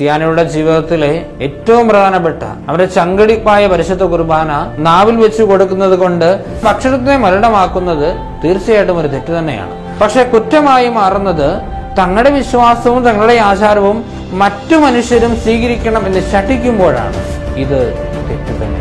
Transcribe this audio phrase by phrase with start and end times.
[0.00, 1.10] ക്രിസ്ത്യാനിയുടെ ജീവിതത്തിലെ
[1.46, 4.50] ഏറ്റവും പ്രധാനപ്പെട്ട അവരുടെ ചങ്കടിപ്പായ പരിശുദ്ധ കുർബാന
[4.86, 6.28] നാവിൽ വെച്ച് കൊടുക്കുന്നത് കൊണ്ട്
[6.62, 8.06] ഭക്ഷണത്തെ മരണമാക്കുന്നത്
[8.44, 9.74] തീർച്ചയായിട്ടും ഒരു തെറ്റ് തന്നെയാണ്.
[10.00, 11.48] പക്ഷെ കുറ്റമായി മാറുന്നത്
[11.98, 13.98] തങ്ങളുടെ വിശ്വാസവും തങ്ങളുടെ ആചാരവും
[14.42, 17.20] മറ്റു മനുഷ്യരും സ്വീകരിക്കണം എന്ന് ശഠിക്കുമ്പോഴാണ്.
[17.64, 17.80] ഇത്
[18.30, 18.80] തെറ്റ് തന്നെ.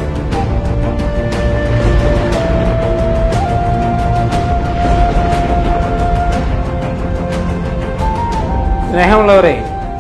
[8.94, 9.54] സ്നേഹമുള്ളവരെ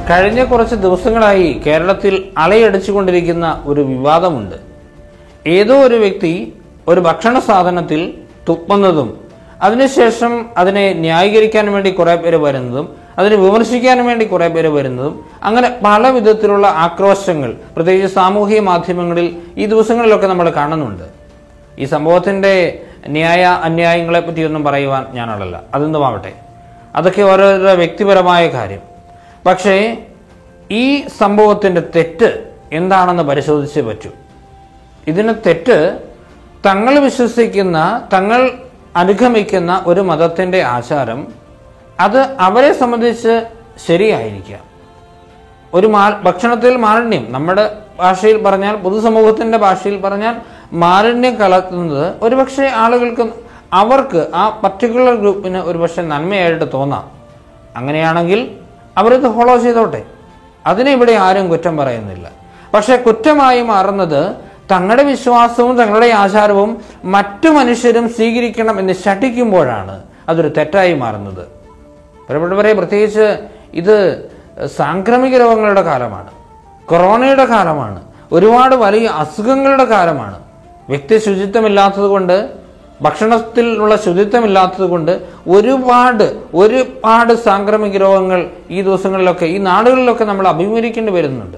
[0.10, 4.56] കഴിഞ്ഞ കുറച്ച് ദിവസങ്ങളായി കേരളത്തിൽ അലയടിച്ചുകൊണ്ടിരിക്കുന്ന ഒരു വിവാദമുണ്ട്.
[5.48, 6.54] ഏതോ ഒരു വ്യക്തി
[6.88, 8.14] ഒരു ഭക്ഷണ സാധനത്തിൽ
[8.50, 9.18] തുപ്പുന്നതും
[9.62, 16.08] അതിനുശേഷം അതിനെ ന്യായീകരിക്കാൻ വേണ്ടി കുറെ പേര് വരുന്നതും അതിനെ വിമർശിക്കാൻ വേണ്ടി കുറെ പേര് വരുന്നതും അങ്ങനെ പല
[16.08, 21.04] വിധത്തിലുള്ള ആക്രോശങ്ങൾ പ്രത്യേകിച്ച് സാമൂഹിക മാധ്യമങ്ങളിൽ ഈ ദിവസങ്ങളിലൊക്കെ നമ്മൾ കാണുന്നുണ്ട്.
[21.80, 26.34] ഈ സംഭവത്തിന്റെ ന്യായ അന്യായങ്ങളെ പറ്റിയൊന്നും പറയുവാൻ ഞാനുള്ളല്ല അതെന്തുമാവട്ടെ?
[26.96, 28.99] അതൊക്കെ ഓരോരോ വ്യക്തിപരമായ കാര്യം.
[29.46, 29.98] പക്ഷേ
[30.72, 34.10] ഈ സംഭവത്തിന്റെ തെറ്റ് എന്താണെന്ന് പരിശോധിച്ചേ പറ്റൂ.
[35.08, 36.00] ഇതിന് തെറ്റ്
[36.66, 38.52] തങ്ങൾ വിശ്വസിക്കുന്ന തങ്ങൾ
[38.96, 41.28] അനുഗമിക്കുന്ന ഒരു മതത്തിന്റെ ആചാരം
[42.00, 43.46] അത് അവരെ സംബന്ധിച്ച്
[43.88, 44.60] ശരിയായിരിക്കാം.
[45.74, 47.28] ഒരു മാ ഭക്ഷണത്തിൽ മാലിന്യം.
[47.30, 50.36] നമ്മുടെ ഭാഷയിൽ പറഞ്ഞാൽ പൊതുസമൂഹത്തിന്റെ ഭാഷയിൽ പറഞ്ഞാൽ
[50.74, 53.30] മാലിന്യം കലർത്തുന്നത് ഒരുപക്ഷെ ആളുകൾക്ക്
[53.74, 57.12] അവർക്ക് ആ പർട്ടിക്കുലർ ഗ്രൂപ്പിന് ഒരുപക്ഷെ നന്മയായിട്ട് തോന്നാം.
[57.76, 58.59] അങ്ങനെയാണെങ്കിൽ
[59.00, 60.04] അവരിത് ഫോളോ ചെയ്തോട്ടെ.
[60.68, 62.32] അതിനെ ഇവിടെ ആരും കുറ്റം പറയുന്നില്ല.
[62.74, 64.36] പക്ഷെ കുറ്റമായി മാറുന്നത്
[64.72, 71.48] തങ്ങളുടെ വിശ്വാസവും തങ്ങളുടെ ആചാരവും മറ്റു മനുഷ്യരും സ്വീകരിക്കണം എന്ന് ശഠിക്കുമ്പോഴാണ് അതൊരു തെറ്റായി മാറുന്നത്.
[72.26, 73.38] പ്രിയപ്പെട്ടവരെ പ്രത്യേകിച്ച്
[73.74, 74.30] ഇത്
[74.66, 76.32] സാംക്രമിക രോഗങ്ങളുടെ കാലമാണ്.
[76.86, 78.04] കൊറോണയുടെ കാലമാണ്.
[78.32, 80.40] ഒരുപാട് വലിയ അസുഖങ്ങളുടെ കാലമാണ്.
[80.90, 82.59] വ്യക്തി ശുചിത്വമില്ലാത്തത് കൊണ്ട്
[83.02, 85.12] ഭക്ഷണത്തിലുള്ള ശുചിത്വമില്ലാത്തത് കൊണ്ട്
[85.48, 91.58] ഒരുപാട് ഒരുപാട് സാംക്രമിക രോഗങ്ങൾ ഈ ദിവസങ്ങളിലൊക്കെ ഈ നാടുകളിലൊക്കെ നമ്മൾ അഭിമുഖീകരിക്കേണ്ടി വരുന്നുണ്ട്.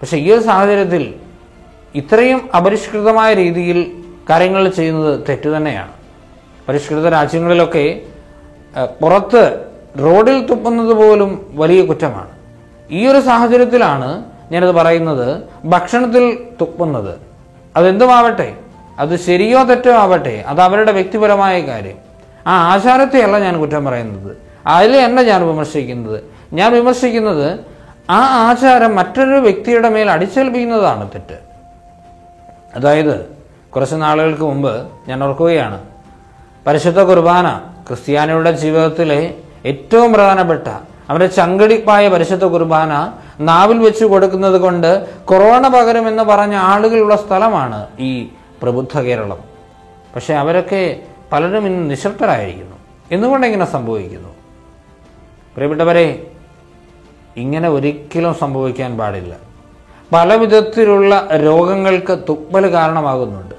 [0.00, 1.14] പക്ഷെ ഈ ഒരു സാഹചര്യത്തിൽ
[1.94, 3.92] ഇത്രയും അപരിഷ്കൃതമായ രീതിയിൽ
[4.30, 5.92] കാര്യങ്ങൾ ചെയ്യുന്നത് തെറ്റു തന്നെയാണ്.
[6.68, 8.02] പരിഷ്കൃത രാജ്യങ്ങളിലൊക്കെ
[9.00, 9.66] പുറത്ത്
[10.00, 12.30] റോഡിൽ തുപ്പുന്നത് പോലും വലിയ കുറ്റമാണ്.
[12.90, 16.24] ഈ ഒരു സാഹചര്യത്തിലാണ് ഞാനത് പറയുന്നത് ഭക്ഷണത്തിൽ
[16.60, 17.14] തുപ്പുന്നത്.
[17.76, 18.48] അതെന്തുമാവട്ടെ?
[19.02, 21.98] അത് ശരിയോ തെറ്റോ ആവട്ടെ അത് അവരുടെ വ്യക്തിപരമായ കാര്യം.
[22.46, 24.32] ആ ആചാരത്തെയല്ല ഞാൻ കുറ്റം പറയുന്നത്.
[25.06, 26.18] എന്നെ ഞാൻ വിമർശിക്കുന്നത്.
[26.52, 27.48] ഞാൻ വിമർശിക്കുന്നത്
[28.10, 31.38] ആ ആചാരം മറ്റൊരു വ്യക്തിയുടെ മേൽ അടിച്ചേൽപ്പിക്കുന്നതാണ് തെറ്റ്.
[32.76, 33.16] അതായത്
[33.74, 34.74] കുറച്ച് നാളുകൾക്ക് മുമ്പ്
[35.08, 35.78] ഞാൻ ഓർക്കുകയാണ്
[36.66, 37.46] പരിശുദ്ധ കുർബാന
[37.88, 39.20] ക്രിസ്ത്യാനിയുടെ ജീവിതത്തിലെ
[39.66, 40.68] ഏറ്റവും പ്രധാനപ്പെട്ട
[41.08, 42.92] അവരുടെ ചങ്കടിപ്പായ പരിശുദ്ധ കുർബാന
[43.40, 44.90] നാവിൽ വെച്ച് കൊടുക്കുന്നത് കൊണ്ട്
[45.24, 48.12] കൊറോണ പകരം എന്ന് പറഞ്ഞ ആളുകളുള്ള സ്ഥലമാണ് ഈ
[48.62, 49.38] പ്രബുദ്ധ കേരളം.
[50.14, 51.00] പക്ഷേ അവരൊക്കെ
[51.32, 52.76] പലരും ഇന്ന് നിശബ്ദരായിരിക്കുന്നു.
[53.10, 54.28] എന്തുകൊണ്ട് ഇങ്ങനെ സംഭവിക്കുന്നു?
[55.54, 56.30] പ്രിയപ്പെട്ടവരെ
[57.36, 59.36] ഇങ്ങനെ ഒരിക്കലും സംഭവിക്കാൻ പാടില്ല.
[60.12, 63.54] പല വിധത്തിലുള്ള രോഗങ്ങൾക്ക് തുപ്പൽ കാരണമാകുന്നുണ്ട്.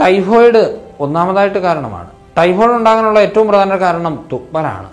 [0.00, 2.10] ടൈഫോയിഡ് ഒന്നാമതായിട്ട് കാരണമാണ്.
[2.38, 4.90] ടൈഫോയിഡ് ഉണ്ടാകാനുള്ള ഏറ്റവും പ്രധാന കാരണം തുപ്പലാണ്.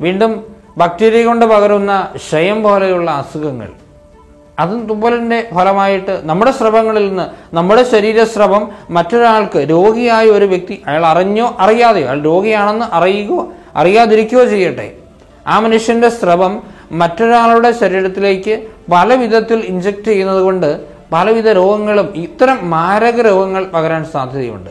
[0.00, 3.72] വീണ്ടും ബാക്ടീരിയ കൊണ്ട് പകരുന്ന ക്ഷയം പോലെയുള്ള അസുഖങ്ങൾ
[4.58, 12.06] അതും തുപ്പലിന്റെ ഫലമായിട്ട് നമ്മുടെ സ്രവങ്ങളിൽ നിന്ന് നമ്മുടെ ശരീരസ്രവം മറ്റൊരാൾക്ക് രോഗിയായ ഒരു വ്യക്തി അയാൾ അറിഞ്ഞോ അറിയാതെയോ
[12.06, 14.92] അയാൾ രോഗിയാണെന്ന് അറിയുകയോ അറിയാതിരിക്കുകയോ ചെയ്യട്ടെ.
[15.46, 16.62] ആ മനുഷ്യന്റെ സ്രവം
[16.92, 20.80] മറ്റൊരാളുടെ ശരീരത്തിലേക്ക് പല വിധത്തിൽ ഇഞ്ചക്ട് ചെയ്യുന്നത് കൊണ്ട്
[21.12, 24.70] പലവിധ രോഗങ്ങളും ഇത്തരം മാരക രോഗങ്ങൾ പകരാൻ സാധ്യതയുണ്ട്.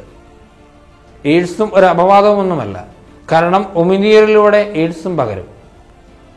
[1.26, 2.86] എയ്ഡ്സും ഒരു അപവാദമൊന്നുമല്ല.
[3.32, 5.46] കാരണം ഒമിനിയറിലൂടെ എയ്ഡ്സും പകരും.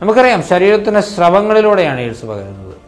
[0.02, 2.87] നമുക്കറിയാം ശരീരത്തിന്റെ സ്രവങ്ങളിലൂടെയാണ് എയ്ഡ്സ് പകരുന്നത്.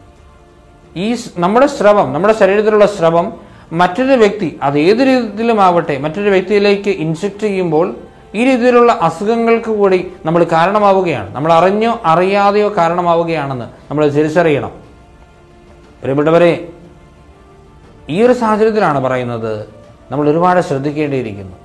[0.97, 3.33] ഈ നമ്മുടെ സ്രവം നമ്മുടെ ശരീരത്തിലുള്ള സ്രവം
[3.73, 7.95] മറ്റൊരു വ്യക്തി അത് ഏത് രീതിയിലും ആവട്ടെ മറ്റൊരു വ്യക്തിയിലേക്ക് ഇൻജെക്ട് ചെയ്യുമ്പോൾ
[8.35, 11.35] ഈ രീതിയിലുള്ള അസുഖങ്ങൾക്ക് കൂടി നമ്മൾ കാരണമാവുകയാണ്.
[11.35, 14.71] നമ്മൾ അറിഞ്ഞോ അറിയാതെയോ കാരണമാവുകയാണെന്ന് നമ്മൾ തിരിച്ചറിയണം.
[16.01, 16.73] പ്രിയപ്പെട്ടവരെ
[18.09, 19.67] ഈ ഒരു സാഹചര്യത്തിലാണ് പറയുന്നത്
[20.11, 21.55] നമ്മൾ ഒരുപാട് ശ്രദ്ധിക്കേണ്ടിയിരിക്കുന്നു.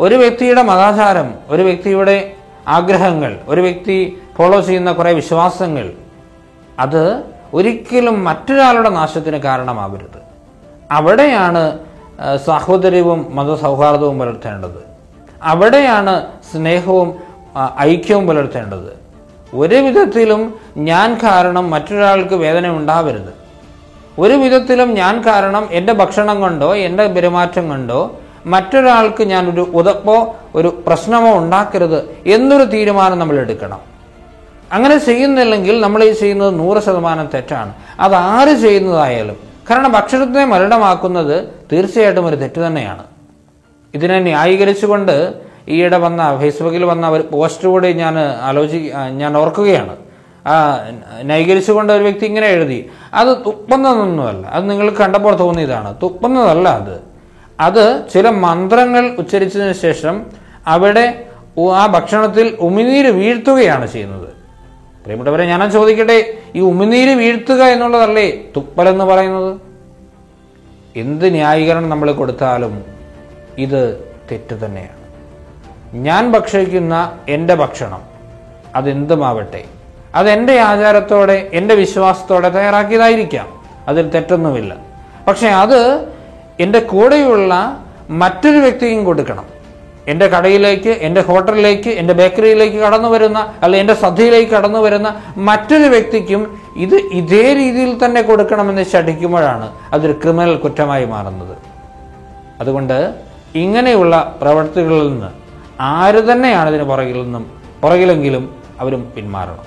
[0.00, 2.34] ഒരു വ്യക്തിയുടെ മതാചാരം ഒരു വ്യക്തിയുടെ
[2.68, 5.92] ആഗ്രഹങ്ങൾ ഒരു വ്യക്തി ഫോളോ ചെയ്യുന്ന കുറേ വിശ്വാസങ്ങൾ
[6.78, 10.20] അത് ഒരിക്കലും മറ്റൊരാളുടെ നാശത്തിന് കാരണമാവരുത്.
[10.90, 11.78] അവിടെയാണ്
[12.46, 14.80] സാഹോദര്യവും മതസൗഹാർദ്ദവും പുലർത്തേണ്ടത്.
[15.42, 16.14] അവിടെയാണ്
[16.52, 17.14] സ്നേഹവും
[17.80, 18.90] ഐക്യവും പുലർത്തേണ്ടത്.
[19.54, 23.32] ഒരു വിധത്തിലും ഞാൻ കാരണം മറ്റൊരാൾക്ക് വേദന ഉണ്ടാവരുത്.
[24.18, 28.00] ഒരു വിധത്തിലും ഞാൻ കാരണം എന്റെ ഭക്ഷണം കൊണ്ടോ എന്റെ പെരുമാറ്റം കൊണ്ടോ
[28.46, 33.89] മറ്റൊരാൾക്ക് ഞാനൊരു ഉതപ്പോ ഒരു പ്രശ്നമോ ഉണ്ടാക്കരുത് എന്നൊരു തീരുമാനം നമ്മൾ എടുക്കണം.
[34.72, 37.74] അങ്ങനെ ചെയ്യുന്നില്ലെങ്കിൽ നമ്മൾ ഈ ചെയ്യുന്നത് നൂറ് ശതമാനം തെറ്റാണ്.
[38.00, 39.36] അത് ആര് ചെയ്യുന്നതായാലും.
[39.70, 43.04] കാരണം ഭക്ഷണത്തെ മലിനമാക്കുന്നത് തീർച്ചയായിട്ടും ഒരു തെറ്റ് തന്നെയാണ്.
[43.94, 45.34] ഇതിനെ ന്യായീകരിച്ചുകൊണ്ട്
[45.68, 49.96] ഈയിടെ വന്ന ഫേസ്ബുക്കിൽ വന്ന ഒരു പോസ്റ്റ് കൂടി ഞാൻ ആലോചി ഞാൻ ഓർക്കുകയാണ്.
[50.46, 50.84] ആ,
[51.22, 52.90] നൈകരിച്ചുകൊണ്ട് ഒരു വ്യക്തി ഇങ്ങനെ എഴുതി.
[53.14, 54.46] അത് തുപ്പുന്നതൊന്നുമല്ല.
[54.46, 57.00] അത് നിങ്ങൾ കണ്ടപ്പോൾ തോന്നിയതാണ് തുപ്പുന്നതല്ല അത്.
[57.60, 60.26] അത് ചില മന്ത്രങ്ങൾ ഉച്ചരിച്ചതിന് ശേഷം
[60.66, 61.24] അവിടെ
[61.76, 64.39] ആ ഭക്ഷണത്തിൽ ഉമിനീര് വീഴ്ത്തുകയാണ് ചെയ്യുന്നത്.
[65.02, 69.60] പ്രിയപ്പെട്ടവരെ ഞാൻ ചോദിക്കട്ടെ ഈ ഉമിനീര് വീഴ്ത്തുക എന്നുള്ളതല്ലേ തുപ്പൽ എന്ന് പറയുന്നത്?
[70.96, 72.84] എന്ത് ന്യായീകരണം നമ്മൾ കൊടുത്താലും
[73.58, 75.00] ഇത് തെറ്റ് തന്നെയാണ്.
[75.94, 78.02] ഞാൻ ഭക്ഷിക്കുന്ന എന്റെ ഭക്ഷണം
[78.74, 79.64] അതെന്തുമാവട്ടെ
[80.14, 83.48] അതെന്റെ ആചാരത്തോടെ എന്റെ വിശ്വാസത്തോടെ തയ്യാറാക്കിയതായിരിക്കാം.
[83.88, 84.76] അതിൽ തെറ്റൊന്നുമില്ല.
[85.28, 86.08] പക്ഷെ അത്
[86.60, 89.59] എന്റെ കൂടെയുള്ള മറ്റൊരു വ്യക്തിയും കൊടുക്കണം.
[90.10, 95.08] എന്റെ കടയിലേക്ക് എന്റെ ഹോട്ടലിലേക്ക് എന്റെ ബേക്കറിയിലേക്ക് കടന്നു വരുന്ന അല്ലെ എന്റെ സദ്യയിലേക്ക് കടന്നു വരുന്ന
[95.48, 96.42] മറ്റൊരു വ്യക്തിക്കും
[96.76, 101.54] ഇത് ഇതേ രീതിയിൽ തന്നെ കൊടുക്കണമെന്ന് ശഠിക്കുമ്പോഴാണ് അതൊരു ക്രിമിനൽ കുറ്റമായി മാറുന്നത്.
[102.60, 103.14] അതുകൊണ്ട്
[103.54, 105.28] ഇങ്ങനെയുള്ള പ്രവൃത്തികളിൽ നിന്ന്
[105.80, 107.44] ആര് തന്നെയാണ് ഇതിന് പുറകിൽ നിന്നും
[107.82, 108.44] പുറകിലെങ്കിലും
[108.80, 109.64] അവരും പിന്മാറണം.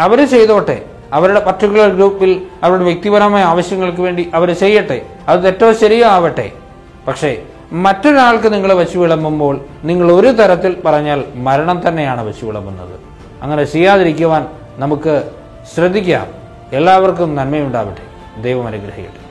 [0.00, 0.76] അവർ ചെയ്തോട്ടെ.
[1.12, 2.30] അവരുടെ പർട്ടിക്കുലർ ഗ്രൂപ്പിൽ
[2.62, 4.98] അവരുടെ വ്യക്തിപരമായ ആവശ്യങ്ങൾക്ക് വേണ്ടി അവർ ചെയ്യട്ടെ.
[5.28, 6.46] അത് തെറ്റോ ശരിയോ ആവട്ടെ.
[7.08, 7.30] പക്ഷേ
[7.84, 12.94] മറ്റൊരാൾക്ക് നിങ്ങൾ വെച്ചു വിളമ്പുമ്പോൾ നിങ്ങൾ ഒരു തരത്തിൽ പറഞ്ഞാൽ മരണം തന്നെയാണ് വെച്ചു വിളമ്പുന്നത്.
[13.42, 14.42] അങ്ങനെ ചെയ്യാതിരിക്കുവാൻ
[14.76, 15.14] നമുക്ക്
[15.74, 16.26] ശ്രദ്ധിക്കാം.
[16.72, 18.04] എല്ലാവർക്കും നന്മയുണ്ടാവട്ടെ.
[18.42, 19.25] ദൈവം അനുഗ്രഹിക്കട്ടെ